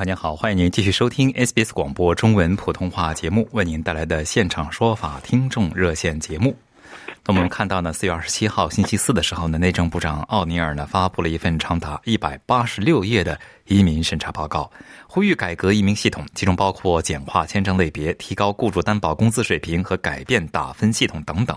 [0.00, 6.56] 朋友您好，欢迎您继续收听 SBS 广播中文普通话节目为您带来的现场说法听众热线节目。
[7.26, 14.70] 那我们看到呢，四月二十七号星期四的时候呢，内政部长奥尼尔呢发布了一份长达一百八十六页的移民审查报告，
[15.06, 21.54] 呼吁改革移民系统，其中包括简化签证类别、提高雇主担保工资水平和改变打分系统等等。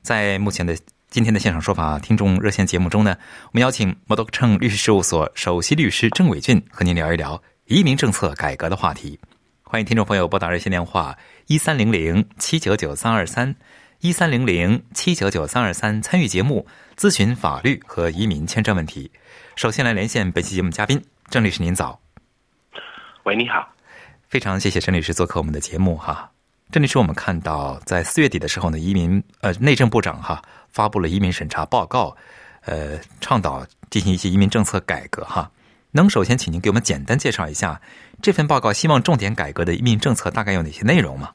[0.00, 0.74] 在目前的
[1.12, 9.20] 今天的现场说法听众热线节目中呢，我们邀请摩多称律师事务所首席律师郑伟俊和您聊一聊移民政策改革的话题。
[9.62, 11.14] 欢迎听众朋友拨打热线电话
[11.48, 13.54] 一三零零七九九三二三
[14.00, 19.10] 一三零零七九九三二三参与节目咨询法律和移民签证问题。
[19.54, 22.00] 首先来连线本期节目嘉宾郑律师，您早。
[23.24, 23.70] 喂，你好。
[24.30, 26.30] 非常谢谢郑律师做客我们的节目哈。
[26.70, 30.42] 郑律师，我们看到在四月底的时候呢，移民呃内政部长哈。
[30.72, 32.16] 发布了移民审查报告，
[32.64, 35.50] 呃，倡导进行一些移民政策改革哈。
[35.92, 37.78] 能首先请您给我们简单介绍一下
[38.22, 41.30] 这份报告希望重点改革的移民政策大概有哪些内容吗？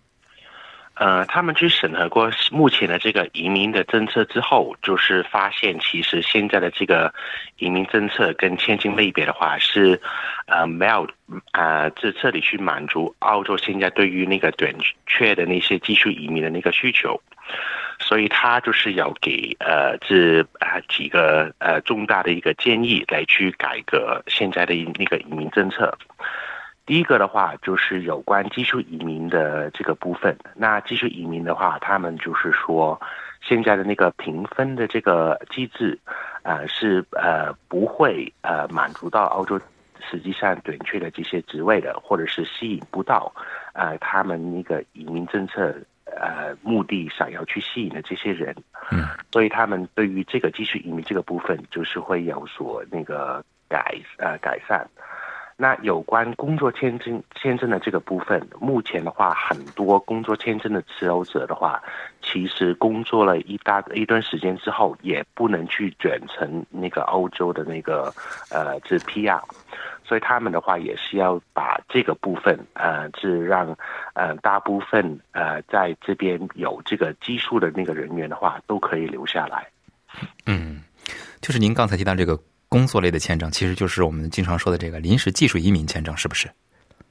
[0.95, 7.13] 呃，他们去审核过目前的这个移民的政策之后，就是发现其实现在的这个
[7.59, 10.01] 移民政策跟签证类别的话是
[10.47, 11.07] 呃没有
[11.51, 14.73] 啊这彻底去满足澳洲现在对于那个短
[15.05, 17.21] 缺的那些技术移民的那个需求。
[18.07, 25.93] 所以他就是要给呃这啊几个呃重大的一个建议来去改革现在的那个移民政策。
[26.85, 30.37] 第一个的话就是有关技术移民的这个部分。
[30.55, 32.97] 那技术移民的话，他们就是说
[33.41, 35.99] 现在的那个评分的这个机制，
[36.43, 39.59] 呃是呃不会呃满足到澳洲
[40.09, 43.33] 实际上短缺的这些职位的，或者是吸引不到
[43.73, 45.75] 呃他们那个移民政策。
[46.15, 48.55] 呃，目的想要去吸引的这些人，
[48.91, 54.87] 嗯，所以他们对于这个技术移民这个部分，就是会有所那个改呃改善。
[55.59, 61.81] 那有关工作签证签证的这个部分，目前的话，很多工作签证的持有者的话，
[62.21, 68.13] 其实工作了一大一段时间之后，也不能去转成那个欧洲的那个
[68.51, 69.41] 呃这 PR。
[70.07, 73.77] 所以他们的话也是要把这个部分，呃，是让，
[74.13, 79.67] 呃，大部分呃在这边有这个技术的那个人员的话，都可以留下来。
[80.45, 80.81] 嗯，
[81.41, 86.49] 就是您刚才提到这个工作类的签证，其实就是我们经常说的这个临时技术移民签证，是不是？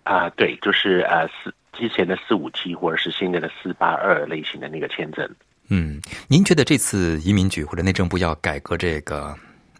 [0.04, 5.28] 啊，对，就是呃四之前的四五七或者是现在的四八二类型的那个签证。
[5.68, 9.36] 嗯，您觉得这次移民局或者内政部要改革这个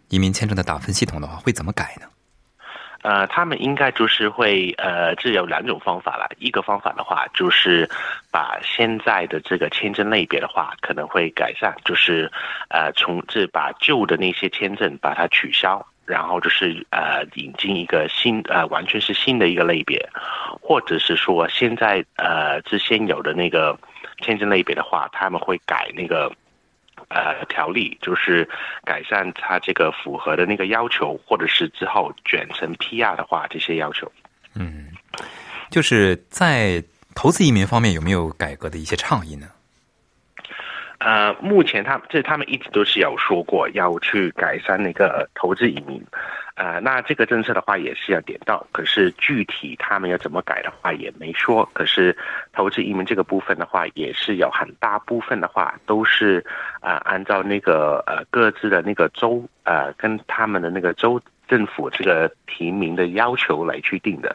[0.09, 2.06] 移民签证的打分系统的话，会怎么改呢？
[3.06, 6.27] 呃，他们应该就是会呃，这有两种方法了。
[6.39, 7.89] 一个方法的话，就是
[8.33, 12.28] 把现在的这个签证类别的话，可能会改善，就是
[12.69, 20.05] 呃，从这把旧的那些签证把它取消，然后就是呃，引进一个新呃，完全是新的一个类别，
[20.61, 23.78] 或者是说现在呃，之前有的那个
[24.21, 26.33] 签证类别的话，他们会改那个。
[27.09, 28.49] 呃，条例就是
[28.84, 34.11] 改善它这个符合的那个要求，或者是之后卷成 PR 的话，这些要求。
[34.55, 34.89] 嗯，
[35.71, 36.83] 就是在
[37.15, 39.47] 投资移民方面有没有改革的一些倡议呢？
[40.99, 46.03] 呃，目前他这他们一直都是有说过要去改善那个投资移民。
[46.55, 51.69] 呃，那这个政策的话也是要点到，可是具体他们要怎么改的话也没说。
[51.75, 52.17] 可是
[52.55, 56.43] 投资移民这个部分的话，也是有很大部分的话都是
[56.81, 64.35] 啊按照那个呃各自的那个州呃跟他们的那个州政府这个提名的要求来去定的。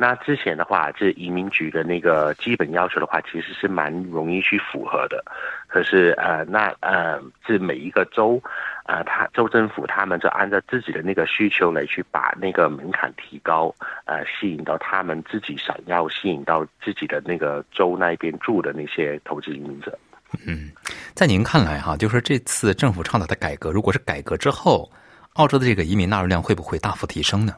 [0.00, 5.22] 那之前的话，这移民局的那个基本要求的话，其实是蛮容易去符合的。
[5.68, 8.42] 可是呃，那呃，这每一个州。
[8.84, 13.72] 啊，他州政府他们就按照自己的那个需求来去把那个门槛提高，
[14.04, 19.96] 呃，吸引到他们自己想要吸引到自己的那个州那边住的那些投资移民者。
[20.44, 20.72] 嗯，
[21.14, 24.90] 在您看来哈，就是这次政府倡导的改革，如果是改革之后，
[25.34, 27.54] 澳洲的这个移民纳入量会不会大幅提升呢？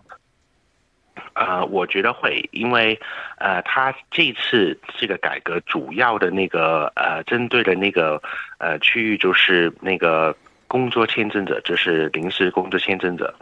[1.35, 2.99] 呃，我觉得会，因为
[3.39, 8.21] 呃，他这次这个改革主要的那个呃，针对的那个
[8.59, 10.35] 呃区域就是那个
[10.67, 13.35] 工作签证者，就是临时工作签证者。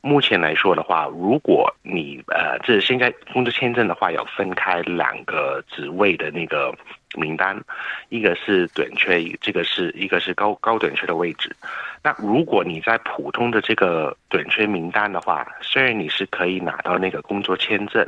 [0.00, 6.74] 目前来说的话，如果你呃，这现在工作签证的话，要分开两个职位的那个
[7.14, 7.60] 名单，
[8.08, 11.54] 一个是短缺，这个是一个是高高短缺的位置。
[12.02, 18.06] 那如果你在普通的这个短缺名单的话，虽然你是可以拿到那个工作签证。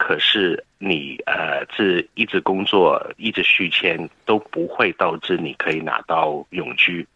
[0.00, 7.06] 可是你呃，是一直工作一直续签都不会导致你可以拿到永居，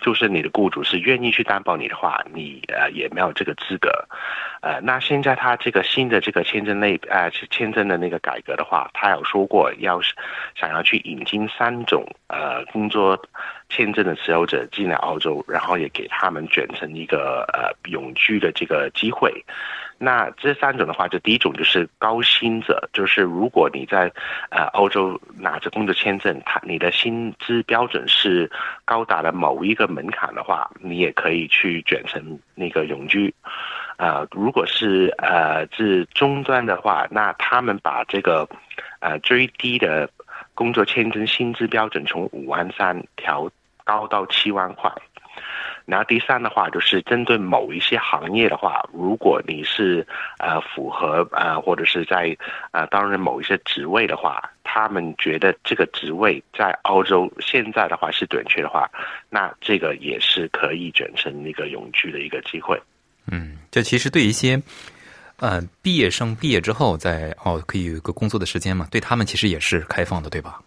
[0.00, 3.90] 就是你的雇主是愿意去担保你的话，你呃也没有这个资格。
[4.62, 10.14] 呃，那现在他这个新的这个签证类呃签证的那个改革的话，他有说过要是
[10.54, 13.20] 想要去引进三种呃工作
[13.70, 19.44] 签证的持有者进来澳洲，然后也给他们卷成一个呃永居的这个机会。
[20.02, 24.12] 那这三种的话，就第一种就是高薪者，就就是如果你在
[24.50, 28.50] 呃欧洲拿着工作签证，他你的薪资标准是
[28.84, 33.34] 高达了某一个门槛的话，你也可以去卷成那个永居。
[33.96, 38.46] 呃，如果是呃是中端的话，那他们把这个
[38.98, 40.06] 呃最低的
[40.54, 43.50] 工作签证薪资标准从五万三调
[43.82, 44.92] 高到七万块。
[45.90, 50.06] 然后第三的话，就是针对某一些行业的话，如果你是
[50.38, 52.36] 呃符合呃或者是在
[52.70, 58.88] 呃担任某一些职位的话，他们觉得这个职位在澳洲现在的话是短缺的话，
[59.28, 62.80] 那这个也是可以卷成一个永居的一个机会。
[63.26, 64.62] 嗯，这其实对一些
[65.38, 70.60] 呃毕业生毕业之后在哦可以有一个工作的时间嘛，对他们其实也是开放的，对吧？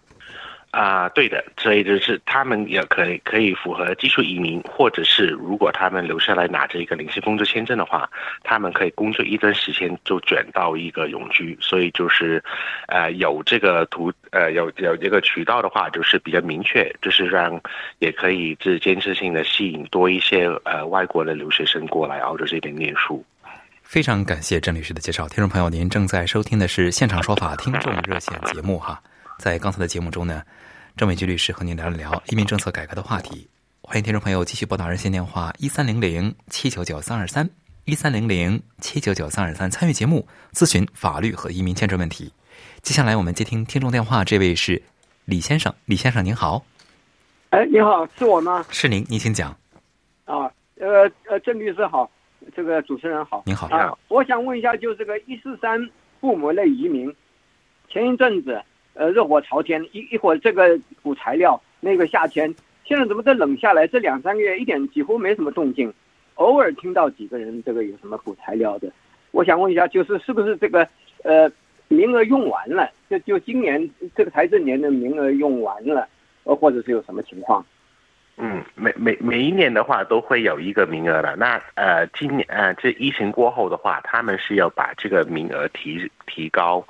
[0.74, 8.10] 啊，对的，所以就是他们也可以可以符合技术移民，或者是如果他们留下来拿着一个临时工作签证的话，
[8.42, 11.56] 他们可以工作一段时间就转到一个永居。
[11.60, 12.42] 所以就是，
[12.88, 17.60] 呃，有这个途呃有有这个渠道的话，就是比较明确，就是让
[18.00, 23.24] 也可以是间接性的吸引多一些呃外国的留学生过来澳洲这边念书。
[23.84, 29.00] 非常感谢郑律师的介绍，听众朋友，您正在收听的是现场说法听众热线节目哈，
[29.38, 30.42] 在刚才的节目中呢。
[30.96, 33.48] 郑伟菊律师和您聊一聊移民政策改革的话题。
[33.82, 37.50] 欢迎听众朋友继续拨打热线电话一三零零七九九三二三
[37.84, 42.32] 一三零零七九九三二三参与节目咨询法律和移民签证问题。
[42.80, 44.80] 接下来我们接听听众电话，这位是
[45.24, 46.64] 李先生，李先生您好。
[47.50, 48.64] 哎，你好，是我吗？
[48.70, 49.50] 是您，您请讲。
[50.26, 52.08] 啊，呃呃，郑律师好，
[52.54, 53.92] 这个主持人好，您好啊。
[54.06, 57.12] 我想问一下，就这个一四三父母类移民，
[57.90, 58.62] 前一阵子。
[58.94, 62.54] 呃，热火朝天，一一会儿这个补材料，那个下签，
[62.84, 63.86] 现在怎么都冷下来？
[63.86, 65.92] 这两三个月一点几乎没什么动静，
[66.36, 68.88] 偶尔听到几个人这个有什么补材料的。
[69.32, 70.88] 我想问一下，就是是不是这个
[71.24, 71.50] 呃
[71.88, 72.88] 名额用完了？
[73.10, 76.08] 就就今年这个财政年的名额用完了，
[76.44, 77.66] 呃，或者是有什么情况？
[78.36, 81.34] 嗯，每每每一年的话都会有一个名额的。
[81.36, 86.84] 那呃，今年呃这疫情过后的话，他们是要把这个名额提提高。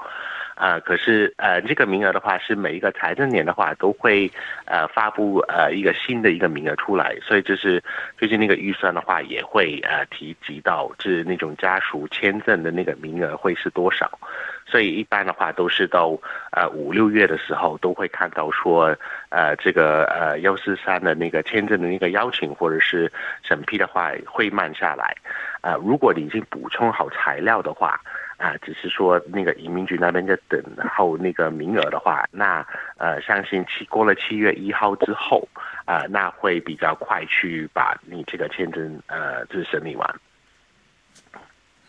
[0.55, 4.31] 啊，可是呃，这个名额的话是每一个财政年的话都会
[4.67, 7.83] 呃发布呃一个新的一个名额出来，所以就是
[8.17, 14.19] 最近那个预算的话也会呃提及到，是那种家属签证的那个名额会是多少，
[14.65, 16.17] 所以一般的话都是到
[16.53, 18.97] 呃五六月的时候都会看到说
[19.31, 23.11] 呃这个呃幺四三的那个签证的那个邀请或者是
[23.43, 25.17] 审批的话会慢下来，
[25.63, 28.01] 啊，如果你已经补充好材料的话。
[28.37, 30.61] 啊，只是说那个移民局那边在等
[30.91, 32.67] 候那个名额的话，那
[32.99, 35.49] 呃，相信七过了七月一号之后，
[35.85, 40.09] 啊，那会比较快去把你这个签证呃，就是审理完。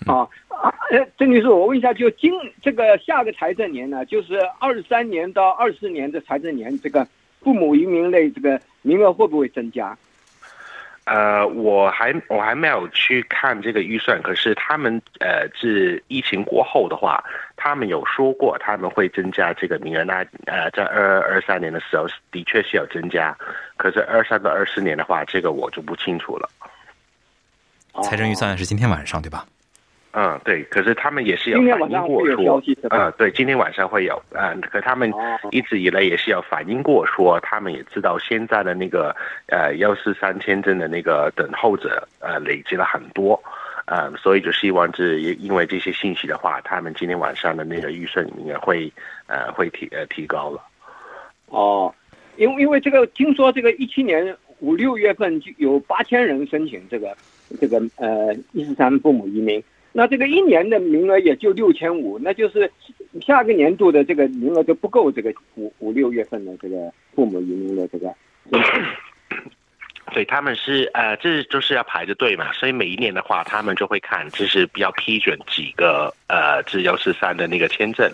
[0.05, 7.07] 啊啊，呃，郑女士，我问一下，就今这个下个财政年呢，就是二三年到二四年的财政年，这个
[7.41, 9.97] 父母移民类这个名额会不会增加？
[11.05, 17.23] 呃，我还我还没有去看这个预算，可是他们呃，自疫情过后的话，
[17.55, 20.03] 他们有说过他们会增加这个名额。
[20.03, 23.37] 那呃，在二二三年的时候，的确是有增加，
[23.77, 26.49] 可是二三到二四年的话，这个我就不清楚了。
[28.03, 29.45] 财政预算是今天晚上对吧？
[30.17, 35.11] 嗯，对，可是他们也是有反映过说，嗯，对，今天晚上会有，嗯，可他们
[35.51, 39.13] 一直以来也是有反映过说，他们也知道现在的那个
[39.47, 43.37] 呃幺四三签证的那个等候者呃累积了很多，
[43.87, 48.89] 呃，所以就希望是因为这些信息的话，他们今天晚上的那个预算应该会
[49.27, 50.61] 呃会提呃提高了。
[51.47, 51.93] 哦，
[52.37, 57.13] 因为因为这个听说这个一七年五六月份就有八千人申请这个
[57.59, 59.61] 这个呃一四三父母移民。
[59.97, 62.69] 那这个一年的名额也就六千五，那就是
[63.21, 68.13] 下个年度的这个名额就不够这个五五六月份的这个父母移民的这个。
[70.13, 78.11] 对，他们是呃，这就是要排着队嘛，所以每一年的话，他们就会看，就是比较批准几个呃，这幺四三的那个签证，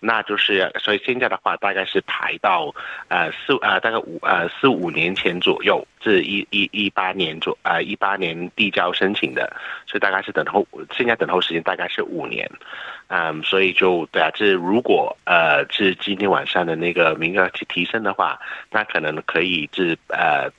[0.00, 2.74] 那就是所以现在的话，大概是排到
[3.08, 9.50] 呃四呃大概五呃四五年前左右，至一一一八年左呃一八年递交申请的，
[9.86, 12.50] 所以大概是等候现在等候时间大概是五年，
[13.08, 18.38] 嗯，所以就对啊，这如果呃是今天晚上的那个名额提提升的话，
[18.70, 20.50] 那可能可以是呃。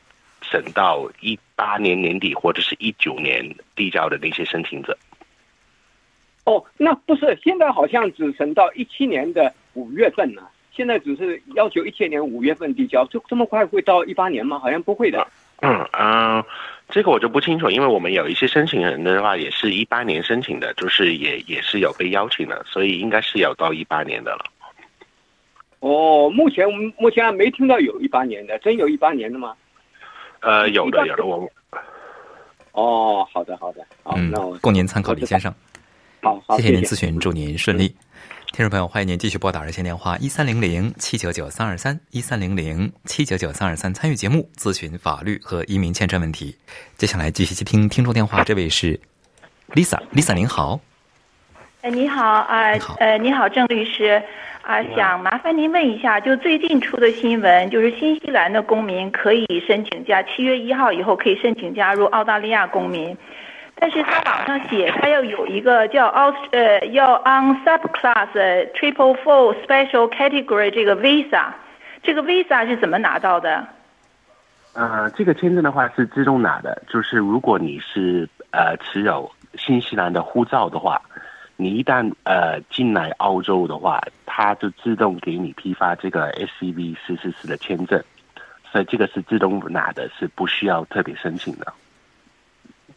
[0.50, 3.44] 省到一八年年底或者是一九年
[3.76, 4.98] 递交的那些申请者。
[6.48, 10.42] 哦，那不是现在好像只剩到一七年的五月份呢？
[10.72, 14.58] 现在只是要求一七年五月份递交，就这么快会到一八年吗？
[14.58, 15.28] 好像不会的。
[15.60, 16.42] 嗯嗯，
[16.88, 24.46] 这个我就不清楚，因为我们有一些申请人的话，也是一八年申请的，就是也也是有被邀请的，所以应该是有到一八年的了。
[25.82, 29.54] 哦，目前我们目前还没听到有一八年的，真有一八年的吗？
[30.40, 31.52] 呃，有的，有的，我。
[32.72, 35.54] 哦，好的，好的，好，那我供您参考，李先生。
[36.46, 37.96] 好，谢谢您咨询，祝您顺利。
[38.54, 46.56] 听众朋友，欢迎您继续拨打热线电话一三零零七九九三二三一三零零七九九三二三参与节目咨询法律和移民签证问题。
[46.98, 49.00] 接下来继续接听听众电话，这位是
[49.74, 50.80] Lisa，Lisa 您好。
[51.82, 54.22] 哎，你好啊，呃，你好，郑律师。
[54.64, 63.16] 啊，想麻烦您问一下，就最近出的新闻，就是新西兰的公民可以申请加，七月一号以后可以申请加入澳大利亚公民，
[63.80, 68.28] 但是他网上写他要有一个叫 Aust 呃要 on subclass
[68.74, 71.46] triple four special category 这个 visa，
[72.04, 73.68] 这个 visa 是怎么拿到的？
[74.74, 81.02] 呃，这个签证的话是自动拿的，就是如果你是呃持有新西兰的护照的话。
[81.60, 88.00] 你一旦呃进来澳洲的话，它就自动给你批发这个 S C V 四四四的签证，
[88.72, 91.74] 所以这个是自动拿的，是不需要特别申请的。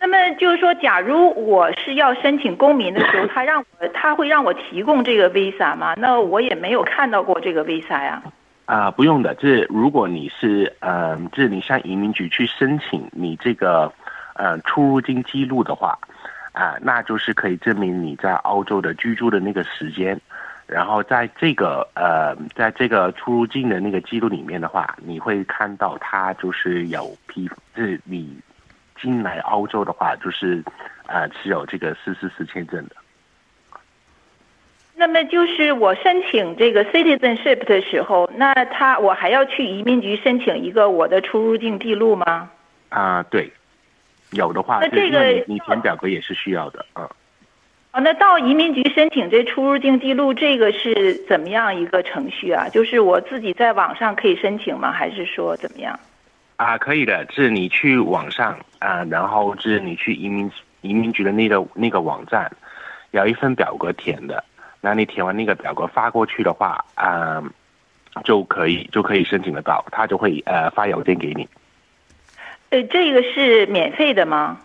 [0.00, 5.94] 那么就是说，假如我是要申请公民的时候，他让我他会让我提供这个 visa 吗？
[5.98, 8.22] 那我也没有看到过这个 visa 呀。
[8.64, 9.34] 啊，不用的。
[9.34, 13.92] 这如果你是嗯，这你向移民局去申请你这个
[14.34, 15.98] 呃出入境记录的话。
[16.52, 20.20] 啊，那就是可以证明你在澳洲的居住的那个时间，
[20.66, 28.36] 然后在这个呃，在这个出入境的那个记录里面的话，你会看到它就是有批，就是你
[29.00, 30.62] 进来澳洲的话，就是
[31.06, 32.96] 呃持有这个四四四签证的。
[34.94, 42.50] 那么就是我申请这个 citizenship 的时候，那他我还要去移民局申请一个我的出入境记录吗？
[42.90, 43.50] 啊，对。
[44.32, 47.10] 有的话，那这个你填表格也是需要的，啊。
[47.92, 52.68] 哦，那到移民局申请这出入境记录，这个是怎么样一个程序啊？
[52.68, 54.92] 就是我自己在网上可以申请吗？
[54.92, 55.98] 还是说怎么样？
[56.60, 60.52] 啊，可以的，是你去网上啊，然后是你去移民
[60.82, 62.52] 移民局的那个那个网站，
[63.12, 64.44] 有一份表格填的，
[64.82, 67.42] 那你填完那个表格发过去的话，啊，
[68.24, 71.48] 就可以就可以申请得到，他就会呃发邮件给你。
[72.68, 74.60] 呃，这个是免费的吗？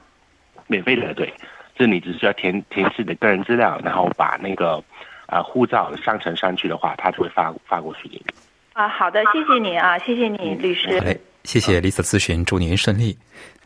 [0.68, 1.34] 免费的，对，
[1.78, 4.84] 是你只需要填填自己的个人资料，然后把那个
[5.28, 8.26] 啊护照上传上去的话，他就会发发过去给你。
[8.74, 11.00] 啊，好的，谢谢你啊，谢谢你，律师。
[11.00, 11.06] 好
[11.46, 13.16] 嘞，谢谢 Lisa 咨询，祝您顺利。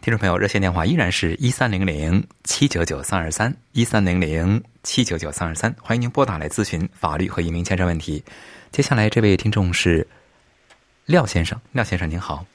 [0.02, 8.22] 听众朋友，热线电话依然是一三零零七九九三二三一三零零七九九三二三，欢迎您拨打来咨询法律和移民签证问题。
[8.72, 10.06] 接下来这位听众是
[11.06, 12.46] 廖先生，廖先生您好。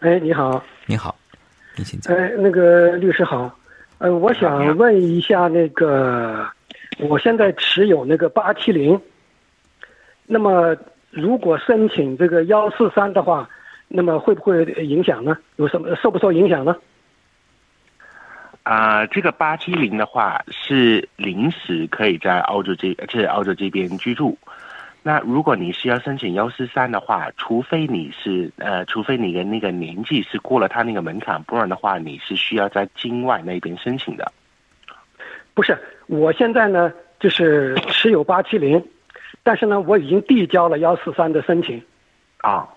[0.00, 1.14] 哎，你好，你好，
[1.76, 2.16] 您请讲。
[2.16, 3.56] 哎，那个律师好，
[3.98, 6.44] 呃，我想问一下，那个
[6.98, 9.00] 我现在持有那个八七零，
[10.26, 10.76] 那么
[11.10, 13.48] 如果申请这个幺四三的话，
[13.92, 15.36] 那么会不会影响呢？
[15.56, 16.76] 有什么受不受影响呢？
[18.62, 24.38] 啊，这个八七零的话是临时可以在澳洲这，在澳洲这边居住。
[25.02, 34.30] 那如果你是要申请幺四三的话，除非你是呃，除非你的那个年纪是过了他那个门槛，不然的话你是需要在境外那边申请的。
[35.52, 38.80] 不是，我现在呢就是持有八七零，
[39.42, 41.82] 但是呢我已经递交了幺四三的申请。
[42.42, 42.68] 啊，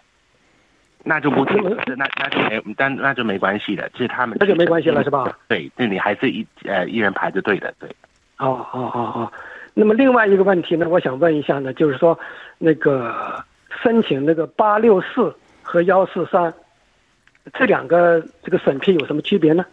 [1.04, 5.38] 那就不，那那就没，但那就没关系的，这是他们那就没关系了是吧？
[5.48, 7.90] 对，那你还是一呃一人排着队的，对。
[8.38, 9.34] 哦哦哦哦。
[9.74, 12.18] 那么另外一个问题呢，我想问一下呢，就是说，
[12.58, 13.44] 那个
[13.82, 16.54] 申请那个八六四和幺四三
[17.54, 19.66] 这两个这个审批有什么区别呢？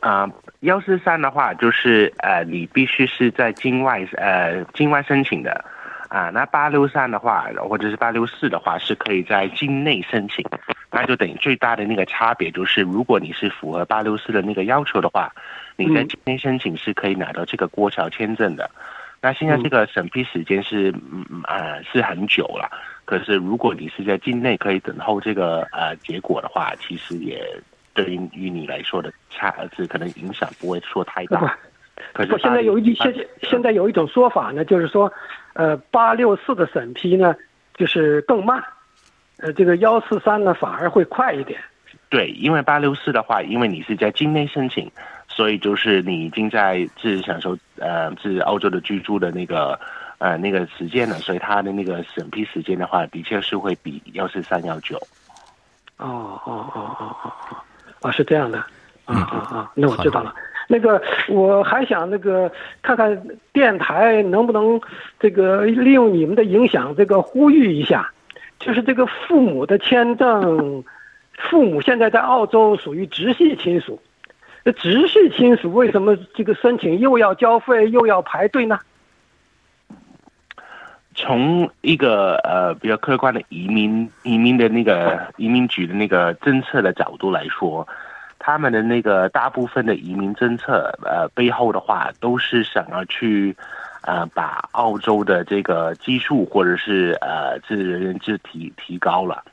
[0.00, 0.26] 啊，
[0.60, 5.62] 幺四三的话，就是呃，你必须是在境外呃境外申请的，
[6.10, 10.44] 啊，那八六三的话，或者是八六四的话，是可以在境内申请，
[10.90, 15.32] 那就等于最大的那个差别就是，如果你是符合八六四的那个要求的话，
[15.76, 18.68] 你在境内申请是可以拿到这个过桥签证的。
[19.22, 22.68] 那现在这个审批时间是嗯啊是很久了，
[23.04, 27.40] 可是如果你是在境内可以等候这个呃结果的话，其实也。
[27.92, 31.58] 对于于你来说的差是可能影响不会说太大，
[32.12, 35.12] 可是现在有一现现在有一种说法呢，就是说，
[35.52, 37.34] 呃，八六四的审批呢
[37.74, 38.62] 就是更慢，
[39.38, 41.60] 呃，这个幺四三呢反而会快一点。
[42.08, 44.90] 对，因为八六四的话，因为你是在境内申请，
[45.28, 49.78] 所以就是你已经在是享受呃是澳洲的居住的那个
[50.18, 54.96] 呃那个时间了，所以它的那个审批时间的话，的确是会比幺四三要久。
[55.98, 57.56] 哦哦哦哦哦哦。
[58.02, 58.58] 啊，是这样的，
[59.04, 60.34] 啊啊啊，那我知道了。
[60.72, 62.48] 那个，我还想那个
[62.80, 63.20] 看看
[63.52, 64.80] 电台能不能
[65.18, 68.08] 这个利用你们的影响，这个呼吁一下，
[68.60, 70.84] 就是这个父母的签证，
[71.34, 74.00] 父母现在在澳洲属于直系亲属，
[74.62, 78.78] 那直系亲属为什么这个申请又要交费又要排队呢？
[81.16, 87.86] 从一个呃比较客观的移民移民的那个移民局的那个政策的角度来说，
[88.50, 93.56] 他们的那个大部分的移民政策呃背后的话，都是想要去
[94.02, 99.44] 呃把澳洲的这个基数或者是呃这人员制提提高了，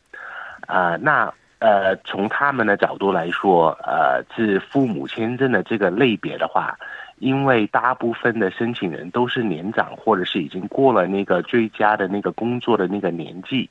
[0.66, 6.76] 啊那呃从他们的角度来说，呃是父母签证的这个类别的话。
[7.20, 13.68] 因为大部分的申请人都是年长，或者是已经过了那个最佳的那个工作的那个年纪，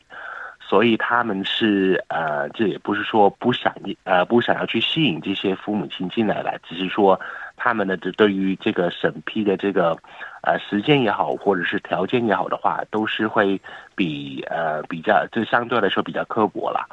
[0.69, 7.21] 所以他们是呃，这也不是说不想呃不想要去吸引这些父母亲进来了，只是说
[7.57, 9.97] 他们的这对于这个审批的这个
[10.43, 13.61] 呃时间也好，或者是条件也好的话，都是会
[13.95, 16.85] 比呃比较就相对来说比较刻薄了，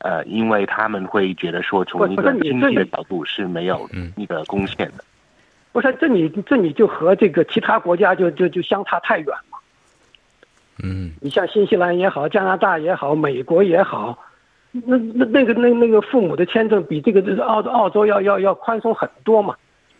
[0.00, 5.04] 呃，因为他们会觉得说从一个经济的角度是没有那个贡献的。
[5.72, 9.49] 不是，这你这你就和这个其他国家就就就相差太远嘛。
[10.82, 14.18] 嗯，你像新西兰也好，加拿大也好，美国也好，
[14.72, 19.54] 那那那个那那个父母的签证比这个这个澳澳洲要要要宽松很多嘛。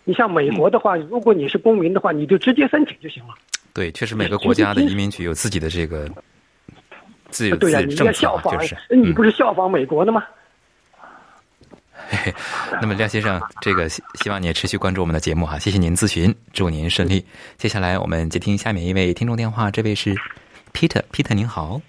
[0.04, 3.34] 你像美国的话，如果你是公民的话，你就直接申请就行了。
[3.72, 6.08] 对，确实每个国家的移民局有自己的这个
[7.28, 10.24] 自由对呀，你要效仿，就是你不是效仿美国的吗？
[12.80, 17.24] 那么廖先生，这个希希望你也持续关注我们的节目哈，谢谢您咨询，祝您顺利。
[17.56, 20.16] 接下来我们接听下面一位听众电话，这位是
[20.72, 21.80] Peter，Peter 您好。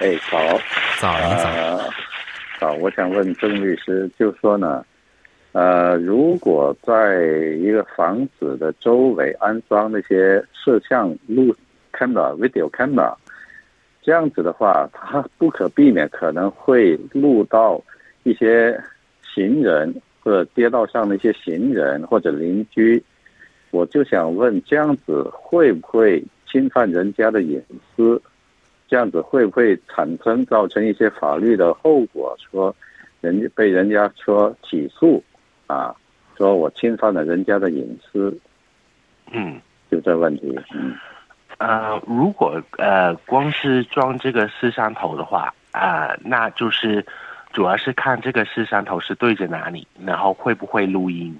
[0.00, 0.38] 哎，早，
[1.00, 1.90] 早，您早。
[2.60, 4.84] 好，我想问郑律师，就说呢，
[5.52, 7.22] 呃，如果在
[7.58, 11.54] 一个房子的周围安装那些摄像录
[11.92, 13.14] camera、video camera，
[14.02, 17.82] 这样子的话，它不可避免可能会录到
[18.22, 18.80] 一些。
[19.34, 23.02] 行人或者街道上的一些行人或者邻居，
[23.70, 27.58] 我就想问，这样子会不会侵犯人家的隐
[27.96, 28.20] 私？
[28.86, 32.36] 这样子会不会产生造成一些法律的后果？
[32.38, 32.76] 说
[33.22, 35.24] 人家被人家说起诉
[35.66, 35.96] 啊，
[36.36, 38.38] 说我侵犯了人家的隐私。
[39.30, 39.58] 嗯，
[39.90, 40.54] 就这问题。
[40.74, 40.94] 嗯，
[41.56, 47.04] 呃，如果呃光是装这个摄像头的话啊，那就是。
[47.54, 51.38] 主要是看这个摄像头是对着哪里，然后会不会录音。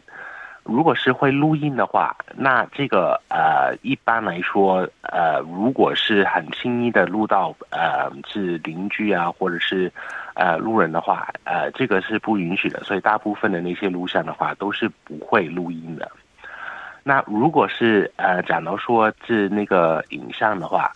[0.64, 9.92] 如果是会录音的话，那这个呃，一般来说，呃，如果是很轻易的录到呃是邻居啊，或者是
[10.34, 12.82] 呃路人的话，呃，这个是不允许的。
[12.84, 16.10] 所以大部分的那些录像的话，都是不会录音的。
[17.02, 20.92] 那如果是呃，假如说是那个影像的话。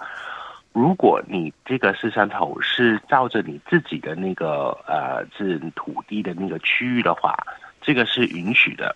[0.78, 7.34] 如果你这个摄像头是照着你自己的那个呃是土地的那个区域的话，
[7.80, 8.94] 这个是允许的。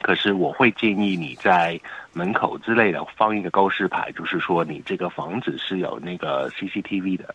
[0.00, 1.78] 可是我会建议你在
[2.12, 7.34] 门口之类的放一个告示牌，就是说你这个房子是有那个 CCTV 的。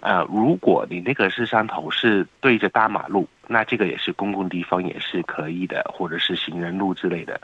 [0.00, 7.40] 呃，如果你那个摄像头是对着大马路，那这个也是公共地方也是可以的，或者是行人路之类的。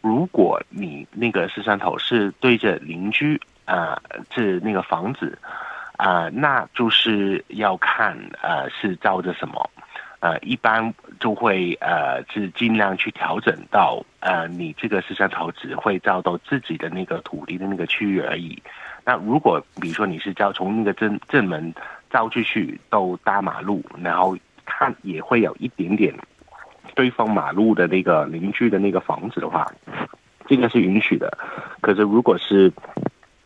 [0.00, 3.40] 如果你那个摄像头是对着邻居。
[3.66, 3.96] 啊，
[4.28, 5.38] 这那个房子，
[5.96, 9.70] 啊，那就是要看呃是照着什么，
[10.20, 18.62] 呃，一般就会呃是尽量去调整到呃你这个摄像头只会照到自己的那个土地的那个区域而已。
[19.04, 21.72] 那如果比如说你是照从那个正正门
[22.10, 26.14] 照出去到大马路，然后看也会有一点点
[26.94, 29.66] 对方马路的那个邻居的那个房子的话，
[30.46, 31.38] 这个是允许的。
[31.80, 32.70] 可是如果是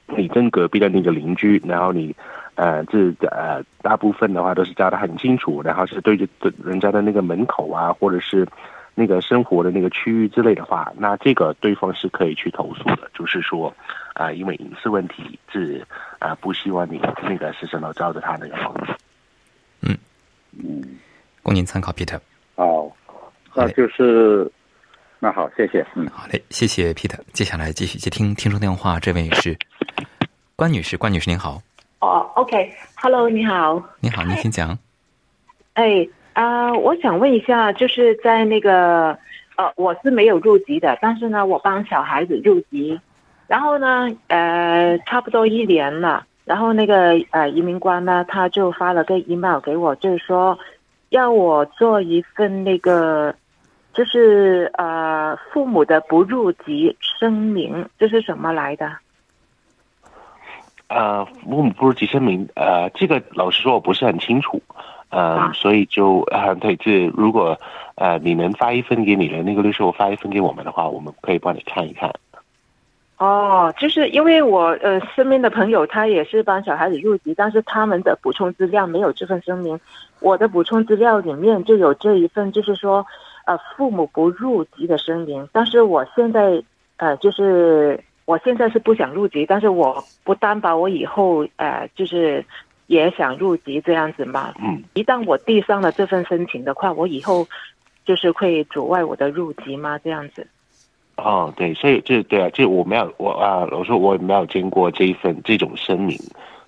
[0.07, 2.15] 你跟隔壁的那个邻居，然后你
[2.57, 6.27] 呃这呃大部分的话都是交的很清楚，然后是对着
[6.65, 8.47] 人家的那个门口啊，或者是
[8.95, 13.75] 那个生活的那个区域之类的话，那这个对方是可以去投诉的，就是说
[14.15, 15.85] 啊、因为隐私问题是
[16.21, 18.95] 啊、不希望你那个私生楼照着他那个房子。
[19.81, 19.99] 嗯，
[21.43, 22.21] 供您参考，Peter。
[22.55, 22.89] 好，
[23.53, 24.49] 那就是
[25.19, 26.07] 那好，谢谢，嗯。
[26.13, 27.19] 好嘞，谢谢 Peter。
[27.33, 29.59] 接下来继续接听听众电话，这位是
[30.55, 31.61] 关女士，关女士您好，
[32.05, 34.79] 哦，OK，Hello，、你好，你好，你请讲。
[35.73, 39.17] 哎啊、我想问一下，就是在那个
[39.57, 43.01] 呃，我是没有入籍的，但是呢，我帮小孩子入籍，
[43.47, 50.59] 然后呢，呃，差不多一年了，然后那个呃移民官呢，他就发了个 email 给我，就是说
[51.09, 53.35] 要我做一份那个。
[53.95, 58.91] 就是呃，父母的不入籍声明，这是什么来的？
[60.89, 64.63] 呃，父母不如及声明，呃，这个老实说我不是很清楚，
[65.09, 67.59] 呃，啊所以就呃，对，这如果
[67.95, 72.13] 呃你能发一份给你的那个律师，我发一份给我们的话，我们可以帮你看一看。
[73.17, 79.79] 哦，就是因为我呃身边的朋友他也是帮小孩子入籍，但是他们的补充资料没有这份声明，
[80.21, 83.07] 我的补充资料里面就有这一份，就是说
[83.47, 86.63] 呃父母不入籍的声明，但是我现在
[86.97, 92.45] 呃就是我现在是不想入籍，但是我不担保我以后呃就是
[92.87, 97.47] 也想入籍这样子嘛，嗯，一旦我递上了这份申请的话，我以后
[98.05, 99.99] 就是会阻碍我的入籍吗？
[99.99, 100.47] 这样子？
[101.17, 106.19] 哦，对，所以这对啊，这我没有我啊，我说我没有见过这一份这种声明，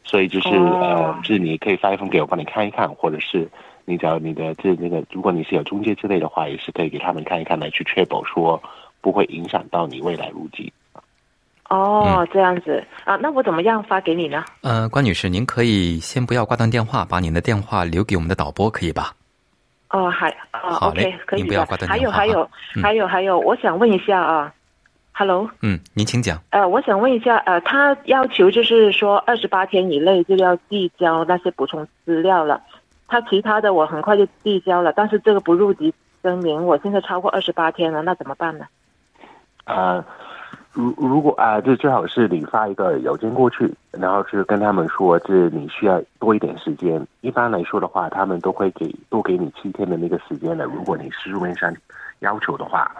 [0.04, 3.48] 所以就是、哦呃，就是你可以发一份给我，帮你看一看，或者是
[3.84, 8.62] 你只要你的这那个，如果你是有中介之类的话，也是可以给他们看一看来去确保说
[9.00, 10.72] 不会影响到你未来入籍。
[11.68, 14.44] 哦，这样子啊，那我怎么样发给你呢？
[14.62, 19.12] 呃，关女士，您可以先不要挂断电话，把您的电话留给我们的导播，可以吧？
[19.90, 21.76] 哦，还哦好嘞，OK，可以的您不要挂。
[21.76, 24.52] 断还电话还有还有、还有还有，我想问一下啊
[25.12, 26.40] ，Hello，嗯，您请讲。
[26.50, 32.60] 呃，我想问一下，呃，他要求就是说二十八天以内就要递交那些补充资料了，
[33.08, 38.66] 他其他的我很快就递交了，但是这个不入籍声明，我现在超过二十八天了，那怎么办呢？
[39.64, 40.04] 呃，
[40.76, 47.02] 如如果啊，这最好是你发一个邮件过去，然后是跟他们说，这你需要多一点时间。
[47.22, 50.66] 一般来说的话，他们都会给多给你七天的那个时间的。
[50.66, 51.74] 如果你是书面上
[52.18, 52.92] 要求的话，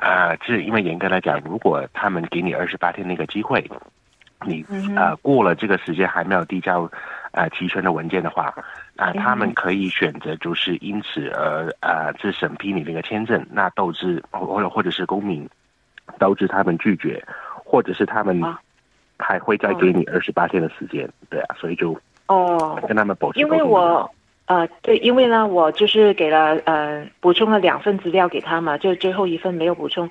[0.00, 3.68] 啊、这因为严格来讲，如果他们给你二十八天那个机会，
[4.46, 4.62] 你
[4.94, 6.88] 啊呃过了这个时间还没有递交
[7.32, 8.54] 呃齐全的文件的话，
[8.94, 15.48] 啊、他们可以选择就是因此而啊这审批你那个签证，那导致或者或者是公民。
[16.18, 17.24] 导致他们拒绝，
[17.64, 18.60] 或者是他们啊。
[19.20, 21.92] 还会再给你二十八天的时间，对啊，所以就
[22.28, 24.08] 哦，跟他们保持因为我
[24.46, 30.08] 呃对，因为呢，我就是给了呃补充了两份资料给他嘛，就最后一份没有补充，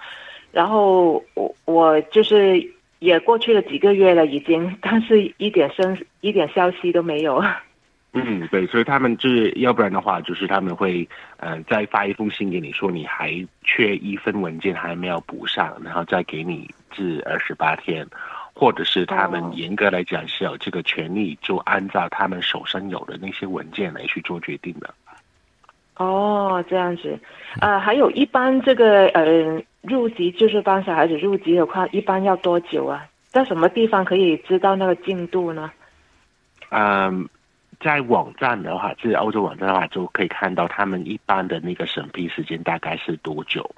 [0.52, 2.62] 然后我我就是
[3.00, 7.42] 也过去了几个月了已经，但是一点声一点消息都没有。
[8.14, 18.08] 嗯，对，所以他们就是要不然的话，就是他们会呃再发一封信给你说你还缺一份文件还没有补上，然后再给你至二十八天，
[18.56, 24.92] 或者是他们哦严格来讲是有这个权利，就按照他们手上有的那些文件来去做决定的。
[25.98, 27.20] 哦，这样子，
[27.60, 33.06] 呃，还有一般这个呃入籍就是帮小孩子入籍的话，一般要多久啊？
[33.28, 35.72] 在什么地方可以知道那个进度呢？
[36.70, 37.28] 嗯，
[37.80, 43.70] 在网站的话，就是欧洲网站的话，就可以看到他们一般的那个审批时间大概是多久。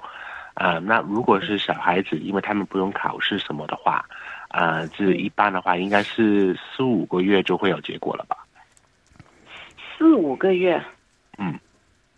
[0.54, 4.04] 啊、那如果是小孩子，因为他们不用考试什么的话，
[4.48, 8.36] 啊、这一般的话应该是四五个月就会有结果了吧？
[9.96, 10.82] 四五个月。
[11.38, 11.58] 嗯。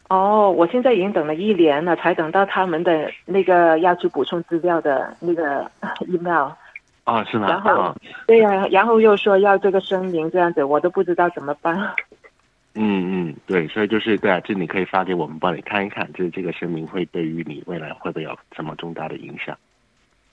[0.08, 5.70] 哦，我现在已经等了一年了，才等到他们的那个要去补充资料的那个
[6.08, 6.50] email。
[7.04, 7.48] 哦，是吗？
[7.48, 11.76] 然后哦对呀、然后又说要这个声明，这样子我都不知道怎么办。
[12.74, 19.54] 嗯嗯，对，所以就是对啊，这你可以发给我们，帮你看一看，就是这个声明会对于你未来会不会有什么重大的影响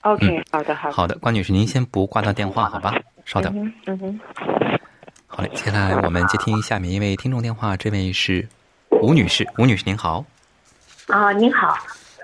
[0.02, 0.94] ？OK，、好的，好的。
[0.94, 2.94] 好的，关女士，您先不挂断电话，好吧？
[3.26, 3.52] 稍等。
[3.54, 4.20] 嗯哼，嗯哼。
[5.26, 8.48] 好嘞，接下来我们接听下面一位听众电话，这位是
[9.02, 9.46] 吴女士。
[9.58, 10.24] 吴女士您好，
[11.08, 11.76] 啊，您好，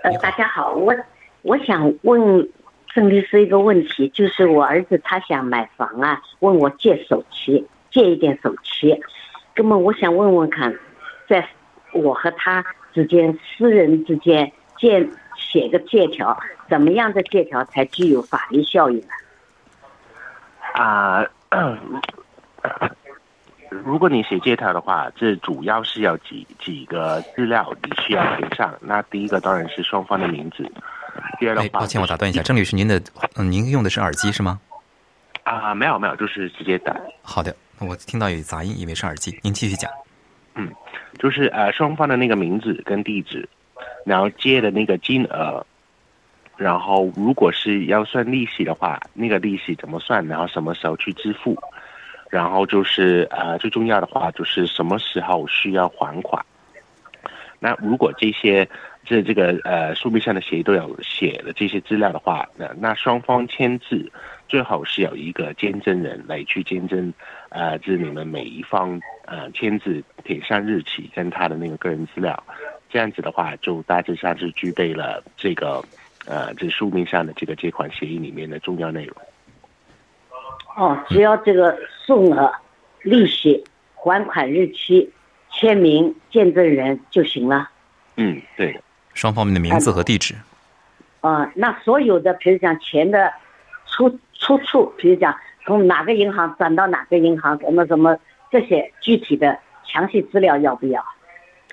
[0.03, 0.95] 呃大家好，我
[1.43, 2.49] 我想问
[2.97, 8.99] 郑律师一个问题，就是我儿子他想买房啊，问我借首期，借一点首期，
[9.55, 10.75] 那么我想问问看，
[11.29, 11.47] 在
[11.93, 15.07] 我和他之间、私人之间借
[15.37, 16.35] 写个借条，
[16.71, 18.99] 怎么样的借条才具有法律效应
[20.73, 21.23] 啊？
[21.51, 21.79] 啊，
[23.69, 28.75] 如果你写借条的话，这主要是要几几个资料你需要填上。
[28.81, 30.67] 那第一个当然是双方的名字。
[31.39, 33.01] 第二的话，抱歉，我打断一下，郑律师，您的
[33.37, 34.61] 嗯，您用的是耳机是吗？
[35.45, 36.97] 啊，没有没有，就是直接打。
[37.23, 39.39] 好的，我听到有杂音，以为是耳机。
[39.43, 39.91] 您继续讲。
[40.55, 40.73] 嗯，
[41.19, 43.49] 就是呃，双方的那个名字跟地址，
[44.05, 45.65] 然后借的那个金额，
[46.57, 51.57] 然后如果是要算利息的话，那个利息怎么算，然后什么时候去支付，
[52.31, 56.45] 然后就是呃，最重要的话就是什么时候需要还款。
[57.59, 58.69] 那如果这些
[59.07, 64.11] 这这个呃书面上的协议都有写的这些资料的话，那那双方签字。
[64.49, 67.12] 最好是有一个见证人来去见证，
[67.49, 72.40] 呃，就是你们每一方呃签字填上日期跟他的那个个人资料，
[72.88, 75.83] 这样子的话就大致上是具备了这个
[76.29, 79.16] 呃这书面上的这个借款协议里面的重要内容。
[80.77, 82.53] 哦，只要这个数额、
[83.03, 83.64] 利息、
[83.97, 85.11] 还款日期、
[85.51, 87.69] 签名、见证人就行了。
[88.14, 88.81] 嗯，对，
[89.17, 90.37] 双方面的名字和地址。
[91.23, 93.33] 啊，那所有的，比如讲钱的
[93.89, 94.17] 出。
[94.39, 98.17] 出处，比如讲从哪个银行转到哪个银行，什么什么
[98.51, 101.03] 这些具体的详细资料要不要？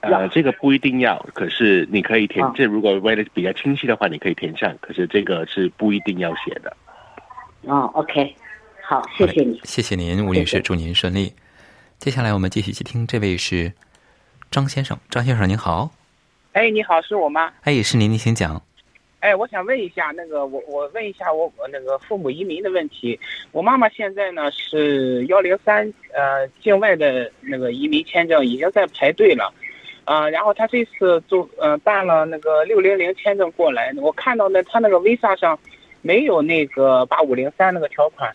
[0.01, 2.43] 呃，这个不一定要，可是你可以填。
[2.55, 4.73] 这如果为了比较清晰的话，你可以填上。
[4.79, 6.75] 可是这个是不一定要写的。
[7.63, 8.33] 哦，OK，
[8.81, 11.33] 好，谢谢你，谢谢您，吴女士，祝您顺利。
[11.99, 13.73] 接下来我们继续接听，这位是
[14.49, 16.02] 张先生，张先生您好。
[16.53, 17.51] 哎，你好，是我吗？
[17.63, 18.61] 哎，是您，您请讲。
[19.21, 23.19] 哎，我想问一下，那个我我问一下我我那个父母移民的问题。
[23.51, 29.51] 我妈妈现在呢是幺零三呃境外的那个移民签证已经在排队了，
[30.05, 35.57] 啊，然后她这次就呃办了那个六零零签证过来，我看到呢她那个 visa 上
[36.03, 38.31] 没有那个八五零三那个条款，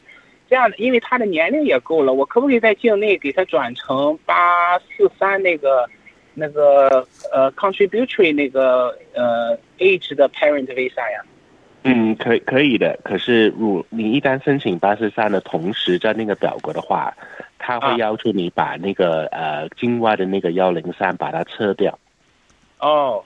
[0.51, 5.89] 这样因为她的年龄也够了，我可不可以在境内给她转成八四三那个？
[6.39, 11.21] 那个呃，contributory 那个呃，age 的 parent visa 呀？
[11.83, 12.99] 嗯，可可以的。
[13.03, 17.15] 可是，如你一旦申请八十三的同时，在那个表格的话，
[17.59, 21.97] 他会要求你把那个呃境外的那个幺零三把它撤掉。
[22.81, 23.25] 哦，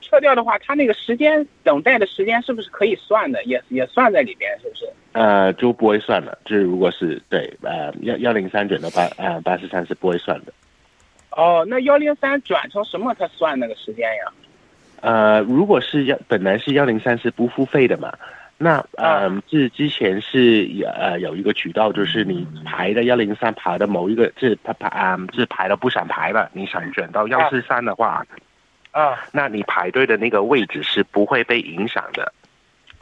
[0.00, 3.42] 撤掉的话，他那个时间等待的时间是不是可以算的？
[3.44, 4.84] 也也算在里边，是不是？
[5.12, 6.36] 呃，就不会算了。
[6.44, 10.52] 就是如果是对呃幺幺零三转到八呃八十三是不会算的。
[11.36, 13.14] 哦，那幺零三转成什么？
[13.14, 14.32] 才算那个时间呀？
[15.02, 18.10] 呃，如果是幺本来是幺零三是不付费的嘛，
[18.56, 28.24] 那呃，是之前是有呃有一个渠道，就是你排的幺零三排的某一个是排排啊是排了不想排了，你想转到幺四三的话，
[28.92, 32.32] 啊，那你排队的那个位置是不会被影响的。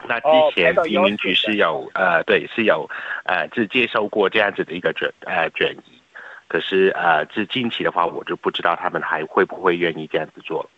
[0.07, 2.87] 那之前移民局是有呃对是有
[3.23, 6.01] 呃是接受过这样子的一个转呃转移。
[6.47, 10.69] 可是呃，至近期的话，我就不知道他们还会不会愿意这样子做。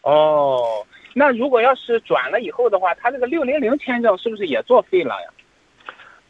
[0.00, 5.28] 哦，那如果要是转了以后的话，他这个六零零签证是不是也作废了呀？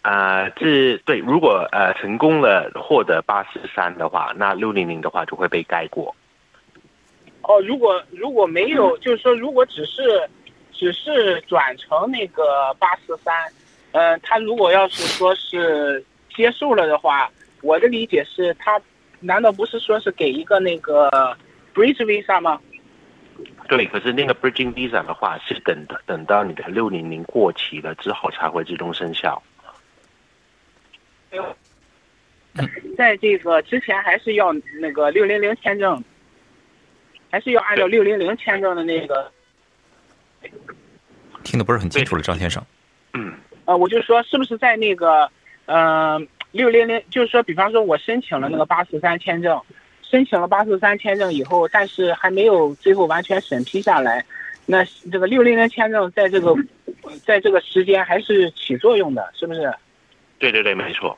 [0.02, 6.14] 啊，这对，如果呃成功了获得八四三的话，那六零零的话就会被盖过。
[7.42, 10.28] 哦，如果如果没有， 就是说如果只是
[10.72, 13.32] 只是转成那个八四三，
[13.92, 17.30] 嗯，他如果要是说是接受了的话。
[17.62, 18.80] 我的理解是，他
[19.20, 21.10] 难道不是说是给一个那个
[21.74, 22.60] bridge visa 吗？
[23.68, 29.42] 对，可是那个 bridging visa 的话，是等等到你的六零零过期了之后才会自动生效。
[32.96, 36.02] 在这个之前还是要那个六零零签证，
[37.30, 39.30] 还是要按照六零零签证的那个。
[41.42, 42.64] 听的不是很清楚了，张先生。
[43.12, 43.34] 嗯。
[43.64, 45.30] 呃，我就说，是不是在那个，
[45.66, 46.28] 嗯。
[46.56, 49.60] 六零零就是说，比方说，我申请了那个八四三签证，
[50.02, 54.24] 申请了八四三签证以后，但是还没有最后完全审批下来，
[54.64, 56.54] 那这个六零零签证在这个，
[57.24, 59.72] 在这个时间还是起作用的，是不是？
[60.38, 61.16] 对对对，没错。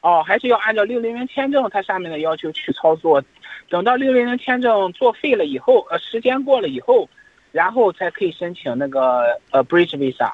[0.00, 3.22] 哦，还是要按照六零零签证它上面的要求去操作，
[3.68, 7.08] 等到六零零签证作废了以后，呃，时间过了以后，
[7.52, 10.32] 然后才可以申请那个呃 bridge visa。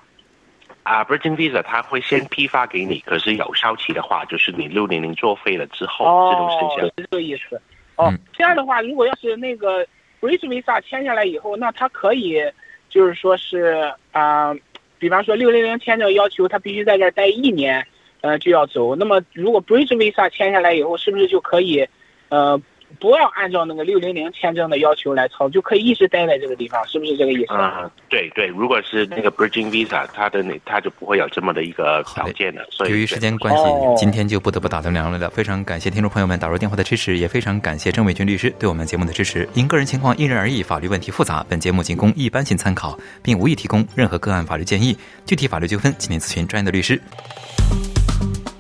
[0.91, 6.85] 啊，Bridging Visa 它会先批发给你，可是有效期的话，就是你六零零作废了之后自动生效。
[6.87, 7.63] 是这个意思。
[7.95, 9.87] 哦，这样的话，如果要是那个
[10.21, 12.43] Bridge Visa 签下来以后，那它可以，
[12.89, 14.53] 就是说是啊，
[14.99, 17.87] 比方说六零零签证要求他必须在这儿待一年，
[18.21, 18.97] 呃，就要走。
[18.97, 21.87] 那么如果 Bridge Visa 签下来以后，是不是就可以，
[22.31, 22.61] 呃，
[22.99, 27.55] 不要按照那个六零零签证的要求来操，就可以一直待在这个地方，是不是这个意思？
[27.55, 32.67] 啊，对对，如果是那个 Bridging Visa，它的那它就不会有这么的一个条件的。
[32.71, 35.31] 所以由于时间关系，哦今天就不得不打断两位了。
[35.31, 39.49] 非常感谢听众朋友们打入电话的支持，也非常感谢郑伟军律师对我们节目的支持。
[39.55, 44.97] 因个人情况因人而异，法律问题复杂，本节目仅供一般性参考，并无意提供任何个案法律建议。
[45.27, 47.01] 具体法律纠纷，请您咨询专业的律师。